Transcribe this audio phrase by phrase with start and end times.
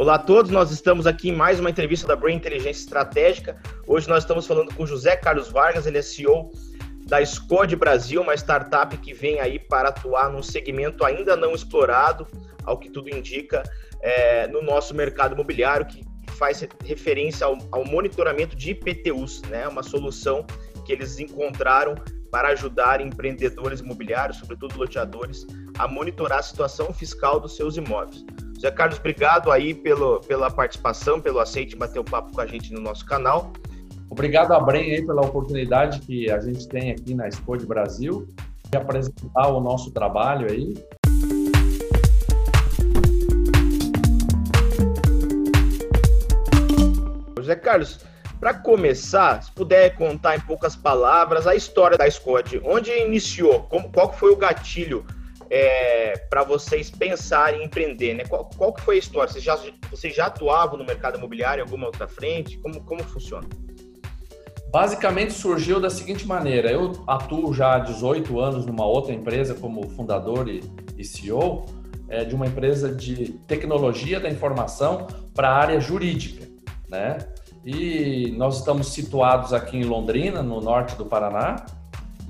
[0.00, 3.60] Olá a todos, nós estamos aqui em mais uma entrevista da Brain Inteligência Estratégica.
[3.86, 6.50] Hoje nós estamos falando com José Carlos Vargas, ele é CEO
[7.06, 12.26] da Scode Brasil, uma startup que vem aí para atuar num segmento ainda não explorado,
[12.64, 13.62] ao que tudo indica,
[14.00, 19.68] é, no nosso mercado imobiliário, que faz referência ao, ao monitoramento de IPTUs, né?
[19.68, 20.46] Uma solução
[20.86, 21.94] que eles encontraram
[22.30, 25.46] para ajudar empreendedores imobiliários, sobretudo loteadores,
[25.78, 28.24] a monitorar a situação fiscal dos seus imóveis.
[28.60, 32.74] Zé Carlos, obrigado aí pelo, pela participação, pelo aceite bater o papo com a gente
[32.74, 33.54] no nosso canal.
[34.10, 38.28] Obrigado a Bren aí pela oportunidade que a gente tem aqui na Expo de Brasil
[38.68, 40.74] de apresentar o nosso trabalho aí.
[47.38, 48.00] José Carlos,
[48.38, 53.90] para começar, se puder contar em poucas palavras a história da Scott, onde iniciou, como,
[53.90, 55.02] qual foi o gatilho
[55.50, 58.24] é, para vocês pensarem em empreender, né?
[58.24, 59.32] Qual, qual que foi a história?
[59.32, 59.58] Vocês já,
[59.90, 62.56] vocês já atuavam no mercado imobiliário em alguma outra frente?
[62.58, 63.48] Como, como funciona?
[64.70, 69.88] Basicamente surgiu da seguinte maneira: eu atuo já há 18 anos numa outra empresa como
[69.90, 70.60] fundador e,
[70.96, 71.66] e CEO
[72.08, 76.46] é, de uma empresa de tecnologia da informação para a área jurídica,
[76.88, 77.18] né?
[77.64, 81.66] E nós estamos situados aqui em Londrina, no norte do Paraná,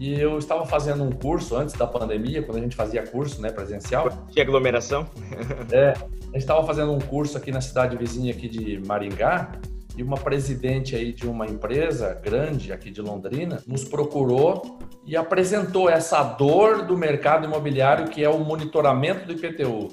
[0.01, 3.53] e eu estava fazendo um curso antes da pandemia, quando a gente fazia curso né,
[3.53, 4.09] presencial.
[4.31, 5.06] Tinha aglomeração?
[5.70, 9.53] É, a gente estava fazendo um curso aqui na cidade vizinha aqui de Maringá,
[9.97, 15.91] e uma presidente aí de uma empresa grande aqui de Londrina nos procurou e apresentou
[15.91, 19.89] essa dor do mercado imobiliário que é o monitoramento do IPTU.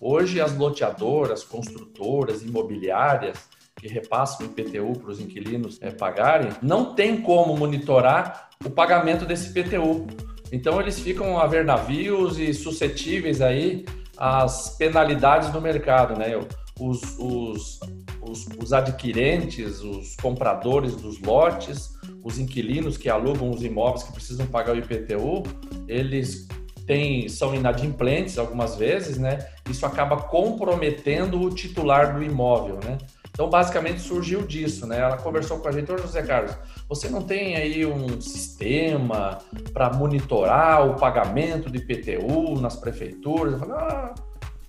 [0.00, 3.49] Hoje as loteadoras, construtoras, imobiliárias
[3.80, 9.24] que repassam o IPTU para os inquilinos é, pagarem, não tem como monitorar o pagamento
[9.24, 10.06] desse IPTU.
[10.52, 13.86] Então eles ficam a ver navios e suscetíveis aí
[14.18, 16.38] às penalidades do mercado, né?
[16.78, 17.80] Os, os,
[18.20, 24.46] os, os adquirentes, os compradores dos lotes, os inquilinos que alugam os imóveis que precisam
[24.46, 25.42] pagar o IPTU,
[25.88, 26.46] eles
[26.86, 29.38] têm, são inadimplentes algumas vezes, né?
[29.70, 32.98] Isso acaba comprometendo o titular do imóvel, né?
[33.40, 34.98] Então, basicamente, surgiu disso, né?
[34.98, 36.54] Ela conversou com a gente, ô José Carlos,
[36.86, 39.38] você não tem aí um sistema
[39.72, 43.54] para monitorar o pagamento de IPTU nas prefeituras?
[43.54, 44.14] Eu falei, ah,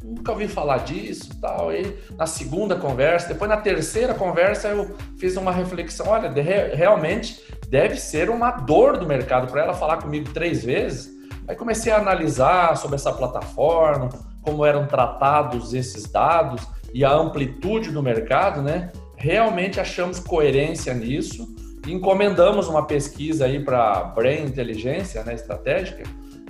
[0.01, 1.73] nunca ouvi falar disso tal.
[1.73, 7.43] E na segunda conversa, depois na terceira conversa, eu fiz uma reflexão, olha, de, realmente
[7.67, 11.11] deve ser uma dor do mercado para ela falar comigo três vezes.
[11.45, 14.07] Aí comecei a analisar sobre essa plataforma,
[14.41, 18.91] como eram tratados esses dados e a amplitude do mercado, né?
[19.15, 21.47] Realmente achamos coerência nisso
[21.85, 26.03] e encomendamos uma pesquisa aí para Brain Inteligência, né, estratégica,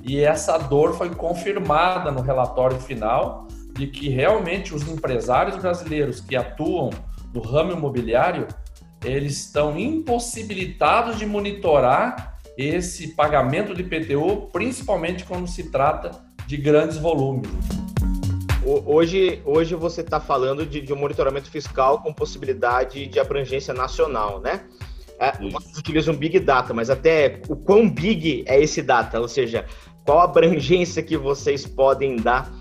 [0.03, 6.35] e essa dor foi confirmada no relatório final de que realmente os empresários brasileiros que
[6.35, 6.89] atuam
[7.33, 8.47] no ramo imobiliário,
[9.03, 16.11] eles estão impossibilitados de monitorar esse pagamento de IPTU, principalmente quando se trata
[16.45, 17.49] de grandes volumes.
[18.63, 24.39] Hoje, hoje você está falando de, de, um monitoramento fiscal com possibilidade de abrangência nacional,
[24.39, 24.65] né?
[25.19, 29.19] É, vocês utilizam Big Data, mas até o quão big é esse data?
[29.19, 29.65] Ou seja,
[30.05, 32.51] qual a abrangência que vocês podem dar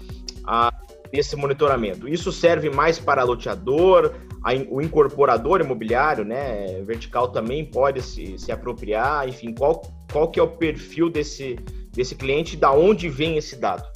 [0.47, 0.73] a
[1.13, 2.09] esse monitoramento?
[2.09, 6.83] Isso serve mais para loteador, a, o incorporador imobiliário, né?
[6.83, 11.59] Vertical também pode se, se apropriar, enfim, qual, qual que é o perfil desse,
[11.93, 13.90] desse cliente, da onde vem esse dado?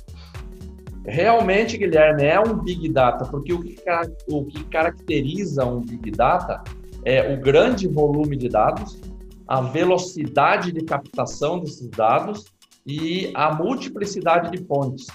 [1.06, 3.76] Realmente, Guilherme, é um Big Data, porque o que,
[4.28, 6.62] o que caracteriza um Big Data
[7.04, 9.00] é o grande volume de dados,
[9.46, 12.46] a velocidade de captação desses dados
[12.86, 15.06] e a multiplicidade de fontes.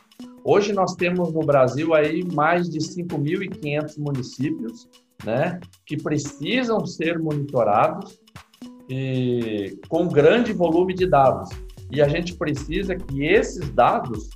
[0.43, 4.87] Hoje nós temos no Brasil aí mais de 5.500 municípios,
[5.25, 8.19] né, que precisam ser monitorados
[8.87, 11.49] e, com grande volume de dados.
[11.91, 14.29] E a gente precisa que esses dados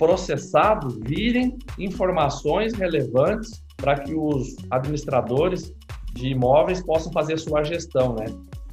[0.00, 5.74] processados virem informações relevantes para que os administradores
[6.14, 8.24] de imóveis possam fazer sua gestão, né?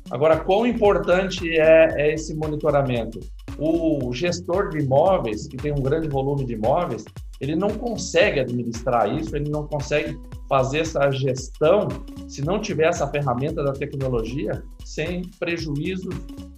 [0.09, 3.19] Agora, quão importante é, é, esse monitoramento?
[3.59, 7.03] O gestor de imóveis, que tem um grande volume de imóveis,
[7.41, 10.17] ele não consegue administrar isso, ele não consegue
[10.47, 11.89] fazer essa gestão
[12.29, 16.09] se não tiver essa ferramenta da tecnologia, sem prejuízo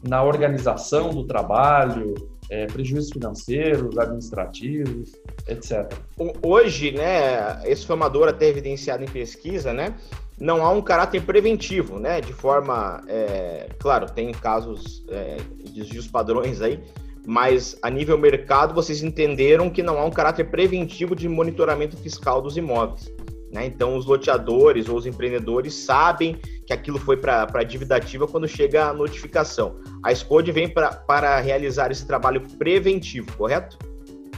[0.08, 2.14] na organização do trabalho,
[2.50, 5.16] é, prejuízos financeiros, administrativos,
[5.48, 5.94] etc.
[6.42, 9.96] Hoje, né, esse foi uma dor até evidenciada em pesquisa, né,
[10.40, 16.08] não há um caráter preventivo, né, de forma, é, claro, tem casos é, de desvios
[16.08, 16.80] padrões aí,
[17.26, 22.42] mas a nível mercado vocês entenderam que não há um caráter preventivo de monitoramento fiscal
[22.42, 23.12] dos imóveis.
[23.52, 23.66] Né?
[23.66, 26.36] Então, os loteadores ou os empreendedores sabem
[26.66, 29.76] que aquilo foi para a dívida ativa quando chega a notificação.
[30.04, 33.78] A SCODE vem pra, para realizar esse trabalho preventivo, correto?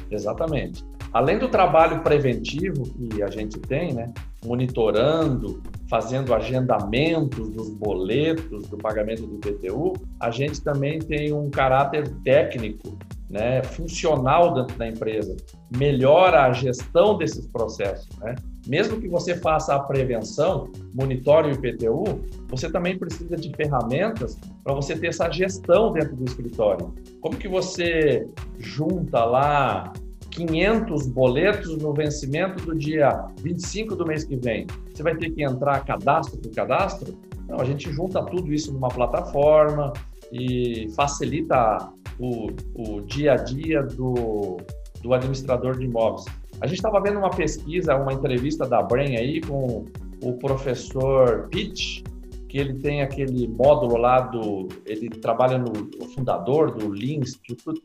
[0.09, 0.85] Exatamente.
[1.13, 4.13] Além do trabalho preventivo que a gente tem, né,
[4.45, 12.07] monitorando, fazendo agendamentos dos boletos do pagamento do IPTU, a gente também tem um caráter
[12.23, 12.97] técnico,
[13.31, 15.35] né, funcional dentro da empresa,
[15.75, 18.35] melhora a gestão desses processos, né?
[18.67, 22.03] Mesmo que você faça a prevenção, monitore o IPTU,
[22.47, 26.93] você também precisa de ferramentas para você ter essa gestão dentro do escritório.
[27.21, 28.27] Como que você
[28.59, 29.91] junta lá
[30.29, 35.43] 500 boletos no vencimento do dia 25 do mês que vem, você vai ter que
[35.43, 37.17] entrar cadastro por cadastro?
[37.47, 39.91] Não, a gente junta tudo isso numa plataforma
[40.31, 41.91] e facilita
[42.21, 44.57] o, o dia a dia do,
[45.01, 46.25] do administrador de imóveis.
[46.61, 49.85] A gente estava vendo uma pesquisa, uma entrevista da Brain aí com
[50.21, 52.03] o professor Pitt,
[52.47, 54.67] que ele tem aquele módulo lá do.
[54.85, 57.81] Ele trabalha no o fundador do Lean Institute,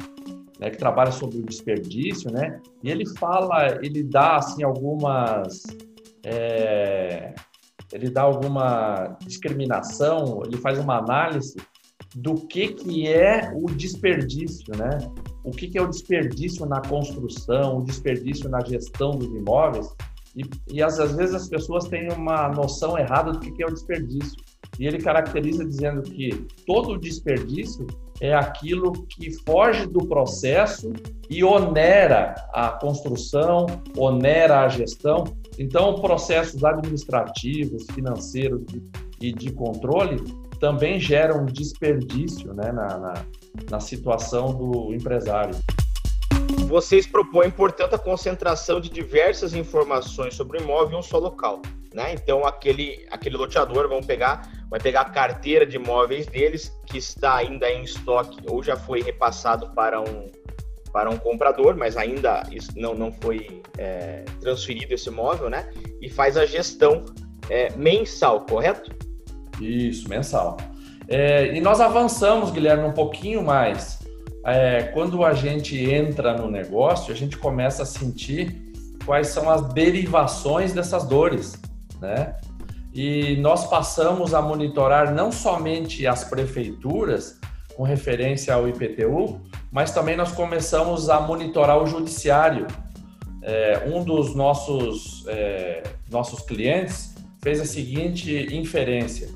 [0.60, 2.60] né, que trabalha sobre o desperdício, né?
[2.82, 5.62] E ele fala, ele dá assim algumas,
[6.24, 7.34] é,
[7.92, 11.56] ele dá alguma discriminação, ele faz uma análise
[12.16, 14.98] do que que é o desperdício, né?
[15.44, 19.94] O que que é o desperdício na construção, o desperdício na gestão dos imóveis
[20.34, 20.42] e,
[20.72, 23.72] e às, às vezes as pessoas têm uma noção errada do que que é o
[23.72, 24.34] desperdício.
[24.78, 26.30] E ele caracteriza dizendo que
[26.66, 27.86] todo o desperdício
[28.18, 30.92] é aquilo que foge do processo
[31.28, 33.66] e onera a construção,
[33.96, 35.24] onera a gestão.
[35.58, 38.62] Então, processos administrativos, financeiros
[39.20, 40.22] e de controle
[40.58, 43.14] também geram desperdício né, na, na,
[43.70, 45.54] na situação do empresário.
[46.68, 51.62] Vocês propõem, portanto, a concentração de diversas informações sobre o imóvel em um só local.
[51.94, 52.12] Né?
[52.14, 57.36] Então, aquele, aquele loteador, vamos pegar vai pegar a carteira de imóveis deles, que está
[57.36, 60.30] ainda em estoque ou já foi repassado para um,
[60.92, 62.42] para um comprador, mas ainda
[62.74, 65.70] não, não foi é, transferido esse imóvel, né?
[66.00, 67.04] E faz a gestão
[67.48, 68.90] é, mensal, correto?
[69.60, 70.56] Isso, mensal.
[71.08, 73.98] É, e nós avançamos, Guilherme, um pouquinho mais.
[74.44, 78.72] É, quando a gente entra no negócio, a gente começa a sentir
[79.04, 81.60] quais são as derivações dessas dores,
[82.00, 82.36] né?
[82.96, 87.38] e nós passamos a monitorar não somente as prefeituras
[87.76, 89.38] com referência ao IPTU,
[89.70, 92.66] mas também nós começamos a monitorar o judiciário.
[93.42, 99.28] É, um dos nossos, é, nossos clientes fez a seguinte inferência: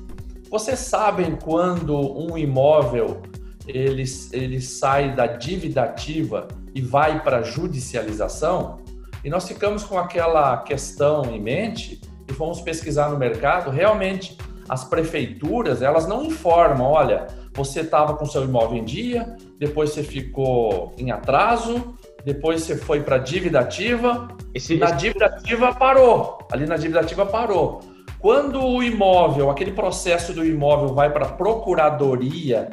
[0.51, 3.21] vocês sabem quando um imóvel
[3.65, 4.03] ele,
[4.33, 8.81] ele sai da dívida ativa e vai para a judicialização?
[9.23, 14.37] E nós ficamos com aquela questão em mente e fomos pesquisar no mercado, realmente
[14.67, 20.03] as prefeituras, elas não informam, olha, você estava com seu imóvel em dia, depois você
[20.03, 21.95] ficou em atraso,
[22.25, 27.25] depois você foi para dívida ativa, esse, na dívida ativa parou, ali na dívida ativa
[27.25, 27.81] parou.
[28.21, 32.69] Quando o imóvel, aquele processo do imóvel vai para a procuradoria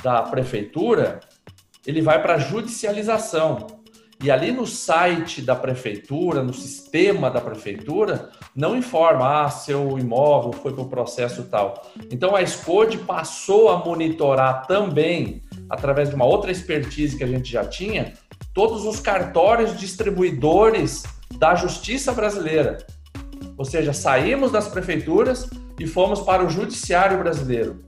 [0.00, 1.18] da prefeitura,
[1.84, 3.66] ele vai para a judicialização.
[4.22, 10.52] E ali no site da prefeitura, no sistema da prefeitura, não informa, ah, seu imóvel
[10.52, 11.82] foi para o processo tal.
[12.08, 17.50] Então a SCODE passou a monitorar também, através de uma outra expertise que a gente
[17.50, 18.12] já tinha,
[18.54, 21.02] todos os cartórios distribuidores
[21.38, 22.78] da justiça brasileira.
[23.56, 25.48] Ou seja, saímos das prefeituras
[25.78, 27.84] e fomos para o judiciário brasileiro.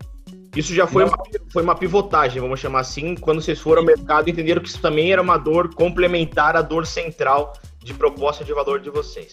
[0.56, 1.18] Isso já foi, uma,
[1.52, 5.12] foi uma pivotagem, vamos chamar assim, quando vocês foram ao mercado entenderam que isso também
[5.12, 7.52] era uma dor complementar à dor central
[7.84, 9.32] de proposta de valor de vocês.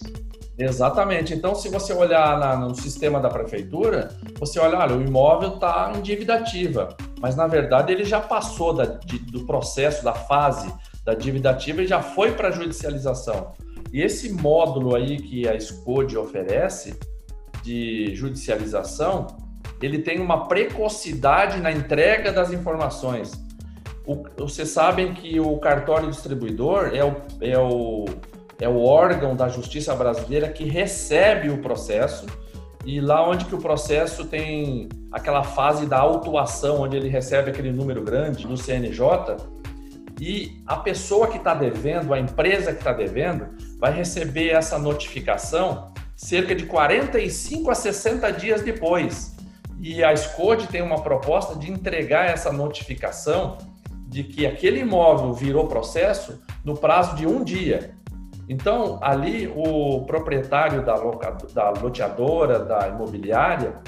[0.57, 1.33] Exatamente.
[1.33, 5.91] Então, se você olhar na, no sistema da prefeitura, você olha, olha, o imóvel está
[5.95, 10.71] em dívida ativa, mas na verdade ele já passou da, de, do processo, da fase
[11.03, 13.53] da dívida ativa e já foi para a judicialização.
[13.95, 16.99] E esse módulo aí que a SCODE oferece
[17.63, 19.27] de judicialização,
[19.81, 23.31] ele tem uma precocidade na entrega das informações.
[24.05, 28.05] O, vocês sabem que o cartório distribuidor é o, é, o,
[28.59, 32.25] é o órgão da justiça brasileira que recebe o processo
[32.83, 37.71] e lá onde que o processo tem aquela fase da autuação, onde ele recebe aquele
[37.71, 39.37] número grande do CNJ,
[40.19, 43.47] e a pessoa que está devendo, a empresa que está devendo,
[43.77, 49.35] vai receber essa notificação cerca de 45 a 60 dias depois.
[49.79, 53.57] E a SCODE tem uma proposta de entregar essa notificação
[54.07, 57.93] de que aquele imóvel virou processo no prazo de um dia.
[58.47, 60.95] Então, ali, o proprietário da,
[61.53, 63.79] da loteadora, da imobiliária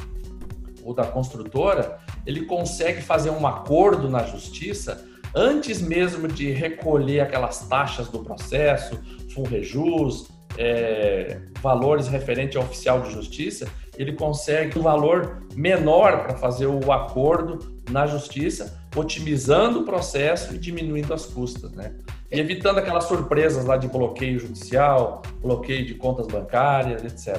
[0.84, 5.06] ou da construtora, ele consegue fazer um acordo na justiça
[5.38, 9.00] antes mesmo de recolher aquelas taxas do processo,
[9.34, 16.66] FUNREJUS, é, valores referentes ao oficial de justiça, ele consegue um valor menor para fazer
[16.66, 21.94] o acordo na justiça, otimizando o processo e diminuindo as custas, né?
[22.32, 27.38] E evitando aquelas surpresas lá de bloqueio judicial, bloqueio de contas bancárias, etc.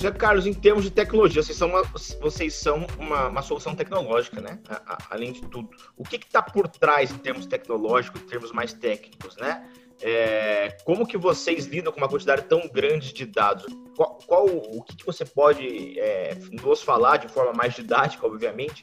[0.00, 1.82] José Carlos, em termos de tecnologia, vocês são uma,
[2.22, 4.58] vocês são uma, uma solução tecnológica, né?
[4.66, 5.68] A, a, além de tudo.
[5.94, 9.62] O que está por trás em termos tecnológicos, em termos mais técnicos, né?
[10.00, 13.66] É, como que vocês lidam com uma quantidade tão grande de dados?
[13.94, 18.82] Qual, qual o que, que você pode é, nos falar de forma mais didática, obviamente,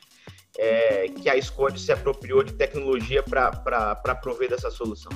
[0.56, 5.12] é, que a Scode se apropriou de tecnologia para prover dessa solução?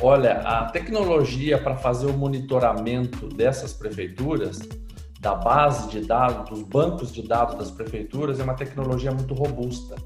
[0.00, 4.60] Olha, a tecnologia para fazer o monitoramento dessas prefeituras,
[5.20, 9.96] da base de dados, dos bancos de dados das prefeituras, é uma tecnologia muito robusta.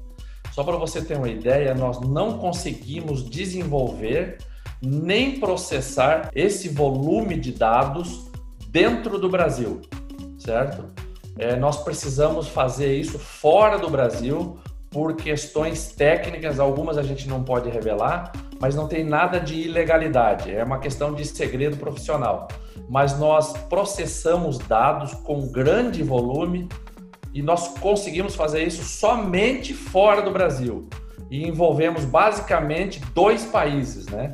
[0.51, 4.37] Só para você ter uma ideia, nós não conseguimos desenvolver
[4.81, 8.29] nem processar esse volume de dados
[8.67, 9.81] dentro do Brasil,
[10.37, 10.85] certo?
[11.37, 14.59] É, nós precisamos fazer isso fora do Brasil
[14.91, 20.51] por questões técnicas, algumas a gente não pode revelar, mas não tem nada de ilegalidade,
[20.51, 22.47] é uma questão de segredo profissional.
[22.89, 26.67] Mas nós processamos dados com grande volume
[27.33, 30.87] e nós conseguimos fazer isso somente fora do Brasil.
[31.29, 34.33] E envolvemos basicamente dois países, né?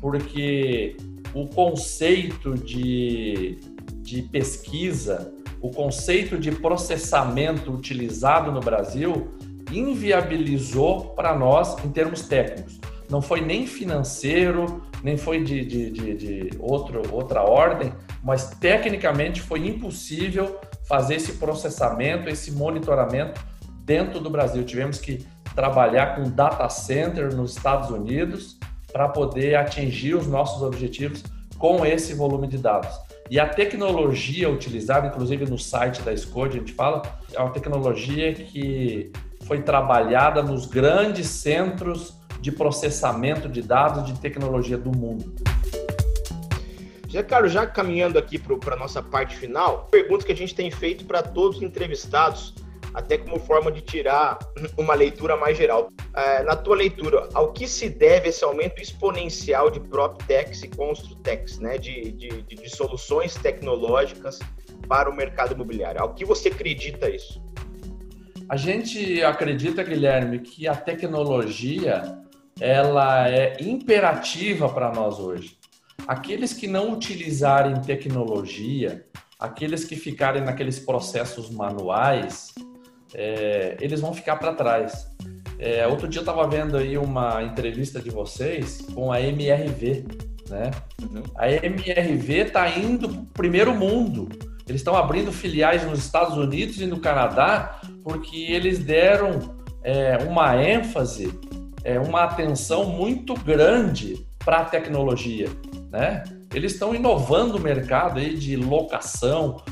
[0.00, 0.96] Porque
[1.34, 3.60] o conceito de,
[4.02, 9.28] de pesquisa o conceito de processamento utilizado no Brasil
[9.70, 12.80] inviabilizou para nós em termos técnicos.
[13.10, 19.42] Não foi nem financeiro, nem foi de, de, de, de outro, outra ordem, mas tecnicamente
[19.42, 23.44] foi impossível fazer esse processamento, esse monitoramento
[23.84, 24.62] dentro do Brasil.
[24.64, 28.58] Tivemos que trabalhar com data center nos Estados Unidos
[28.92, 31.24] para poder atingir os nossos objetivos
[31.58, 32.90] com esse volume de dados.
[33.28, 37.02] E a tecnologia utilizada, inclusive no site da Scode, a gente fala,
[37.32, 39.12] é uma tecnologia que
[39.42, 45.34] foi trabalhada nos grandes centros de processamento de dados de tecnologia do mundo.
[47.08, 50.70] Já, Carlos, já caminhando aqui para a nossa parte final, perguntas que a gente tem
[50.70, 52.54] feito para todos os entrevistados
[52.94, 54.38] até como forma de tirar
[54.76, 55.90] uma leitura mais geral.
[56.14, 61.58] É, na tua leitura, ao que se deve esse aumento exponencial de PropTechs e Construtex,
[61.58, 64.38] né, de, de, de, soluções tecnológicas
[64.88, 66.00] para o mercado imobiliário?
[66.00, 67.40] Ao que você acredita isso?
[68.48, 72.18] A gente acredita, Guilherme, que a tecnologia
[72.60, 75.58] ela é imperativa para nós hoje.
[76.06, 79.04] Aqueles que não utilizarem tecnologia,
[79.38, 82.52] aqueles que ficarem naqueles processos manuais,
[83.14, 85.08] é, eles vão ficar para trás.
[85.58, 90.04] É, outro dia eu estava vendo aí uma entrevista de vocês com a MRV,
[90.48, 90.70] né?
[91.02, 91.22] Uhum.
[91.36, 94.28] A MRV está indo para o primeiro mundo.
[94.66, 100.56] Eles estão abrindo filiais nos Estados Unidos e no Canadá porque eles deram é, uma
[100.62, 101.38] ênfase,
[101.84, 105.48] é, uma atenção muito grande para a tecnologia,
[105.90, 106.24] né?
[106.52, 109.62] Eles estão inovando o mercado aí de locação,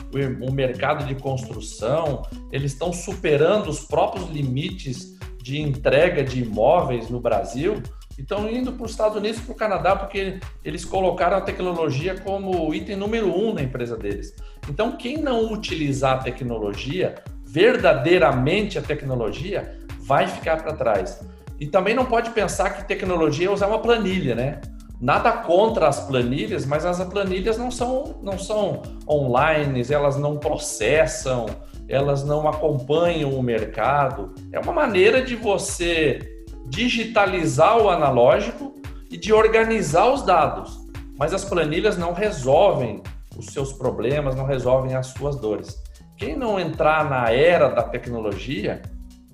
[0.40, 2.22] o mercado de construção,
[2.52, 7.82] eles estão superando os próprios limites de entrega de imóveis no Brasil
[8.18, 12.74] estão indo para os Estados Unidos para o Canadá porque eles colocaram a tecnologia como
[12.74, 14.34] item número um na empresa deles.
[14.68, 21.20] Então, quem não utilizar a tecnologia, verdadeiramente a tecnologia, vai ficar para trás.
[21.60, 24.60] E também não pode pensar que tecnologia é usar uma planilha, né?
[25.00, 31.46] Nada contra as planilhas, mas as planilhas não são, não são online, elas não processam,
[31.88, 34.34] elas não acompanham o mercado.
[34.52, 36.20] É uma maneira de você
[36.66, 38.74] digitalizar o analógico
[39.10, 40.78] e de organizar os dados.
[41.16, 43.02] Mas as planilhas não resolvem
[43.36, 45.82] os seus problemas, não resolvem as suas dores.
[46.16, 48.82] Quem não entrar na era da tecnologia,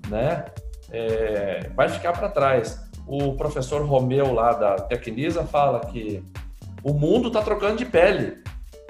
[0.07, 0.45] né,
[0.95, 6.23] é, vai ficar para trás o professor Romeu lá da Tecnisa fala que
[6.83, 8.37] o mundo está trocando de pele.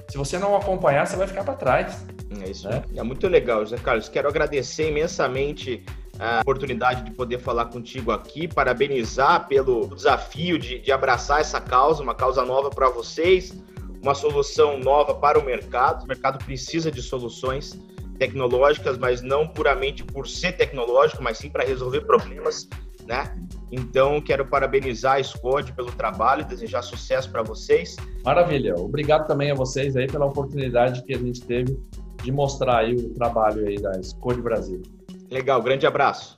[0.07, 2.05] Se você não acompanhar, você vai ficar para trás.
[2.41, 2.69] É isso.
[2.69, 2.83] Né?
[2.95, 4.07] É muito legal, José Carlos.
[4.07, 5.83] Quero agradecer imensamente
[6.19, 12.03] a oportunidade de poder falar contigo aqui, parabenizar pelo desafio de, de abraçar essa causa,
[12.03, 13.53] uma causa nova para vocês,
[14.01, 16.03] uma solução nova para o mercado.
[16.03, 17.77] O mercado precisa de soluções
[18.17, 22.67] tecnológicas, mas não puramente por ser tecnológico, mas sim para resolver problemas,
[23.05, 23.37] né?
[23.71, 27.95] Então, quero parabenizar a Scode pelo trabalho, desejar sucesso para vocês.
[28.23, 28.75] Maravilha.
[28.75, 31.77] Obrigado também a vocês aí pela oportunidade que a gente teve
[32.23, 34.81] de mostrar aí o trabalho aí da Scode Brasil.
[35.29, 36.34] Legal, grande abraço.